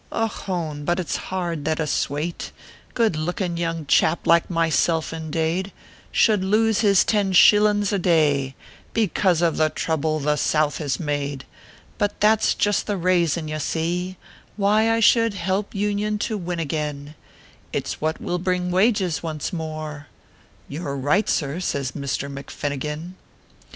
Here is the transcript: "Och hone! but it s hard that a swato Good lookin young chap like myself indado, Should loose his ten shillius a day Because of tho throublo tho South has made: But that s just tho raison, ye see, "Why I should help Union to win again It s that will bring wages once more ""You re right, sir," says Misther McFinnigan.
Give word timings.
"Och 0.11 0.31
hone! 0.31 0.83
but 0.83 0.99
it 0.99 1.05
s 1.09 1.15
hard 1.29 1.63
that 1.65 1.79
a 1.79 1.83
swato 1.85 2.49
Good 2.95 3.15
lookin 3.15 3.55
young 3.55 3.85
chap 3.85 4.25
like 4.25 4.49
myself 4.49 5.11
indado, 5.13 5.69
Should 6.11 6.43
loose 6.43 6.79
his 6.79 7.03
ten 7.03 7.33
shillius 7.33 7.91
a 7.93 7.99
day 7.99 8.55
Because 8.95 9.43
of 9.43 9.57
tho 9.57 9.69
throublo 9.69 10.19
tho 10.19 10.35
South 10.37 10.79
has 10.79 10.99
made: 10.99 11.45
But 11.99 12.19
that 12.19 12.39
s 12.39 12.55
just 12.55 12.87
tho 12.87 12.95
raison, 12.95 13.47
ye 13.47 13.59
see, 13.59 14.17
"Why 14.57 14.89
I 14.91 15.01
should 15.01 15.35
help 15.35 15.75
Union 15.75 16.17
to 16.17 16.35
win 16.35 16.57
again 16.59 17.13
It 17.71 17.85
s 17.85 17.97
that 18.01 18.19
will 18.19 18.39
bring 18.39 18.71
wages 18.71 19.21
once 19.21 19.53
more 19.53 20.07
""You 20.67 20.81
re 20.81 20.99
right, 20.99 21.29
sir," 21.29 21.59
says 21.59 21.93
Misther 21.93 22.27
McFinnigan. 22.27 23.11